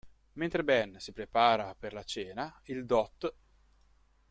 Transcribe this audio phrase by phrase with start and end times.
[0.33, 3.31] Mentre Ben si prepara per la cena, il dott.